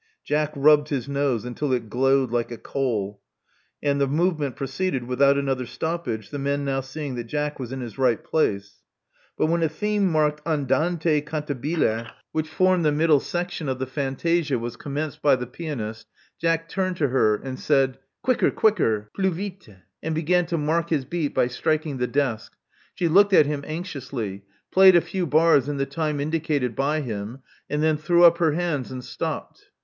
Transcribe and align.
Jack 0.23 0.51
rubbed 0.55 0.89
his 0.89 1.07
nose 1.07 1.45
until 1.45 1.71
it 1.71 1.87
glowed 1.87 2.31
like 2.31 2.49
a 2.49 2.57
coal; 2.57 3.21
and 3.83 4.01
the 4.01 4.07
movement 4.07 4.55
proceeded 4.55 5.03
without 5.03 5.37
another 5.37 5.67
stoppage, 5.67 6.31
the 6.31 6.39
men 6.39 6.65
now 6.65 6.81
seeing 6.81 7.13
that 7.13 7.25
Jack 7.25 7.59
was 7.59 7.71
in 7.71 7.81
his 7.81 7.99
right 7.99 8.23
place. 8.23 8.81
But 9.37 9.45
when 9.45 9.61
a 9.61 9.69
theme 9.69 10.11
marked 10.11 10.41
andante 10.43 11.21
cantabile^ 11.21 12.09
which 12.31 12.49
176 12.49 12.49
Love 12.49 12.49
Among 12.49 12.49
the 12.49 12.57
Artists 12.57 12.57
formed 12.57 12.83
the 12.85 12.91
middle 12.91 13.19
section 13.19 13.69
of 13.69 13.77
the 13.77 13.85
fantasia, 13.85 14.57
was 14.57 14.75
com 14.75 14.95
menced 14.95 15.21
by 15.21 15.35
the 15.35 15.45
pianist, 15.45 16.07
Jack 16.39 16.67
turned 16.67 16.97
to 16.97 17.09
her; 17.09 17.39
said 17.57 17.99
Quicker, 18.23 18.49
quicker. 18.49 19.11
Plus 19.15 19.31
vite''; 19.35 19.69
and 20.01 20.15
began 20.15 20.47
to 20.47 20.57
mark 20.57 20.89
his 20.89 21.05
beat 21.05 21.35
by 21.35 21.45
striking 21.45 21.99
the 21.99 22.07
desk. 22.07 22.53
She 22.95 23.07
looked 23.07 23.33
at 23.33 23.45
him 23.45 23.63
anxiously; 23.67 24.45
played 24.71 24.95
a 24.95 25.01
few 25.01 25.27
bars 25.27 25.69
in 25.69 25.77
the 25.77 25.85
time 25.85 26.19
indicated 26.19 26.75
by 26.75 27.01
him; 27.01 27.43
and 27.69 27.83
then 27.83 27.97
threw 27.97 28.23
up 28.23 28.39
her 28.39 28.53
hands 28.53 28.91
and 28.91 29.03
stopped. 29.05 29.67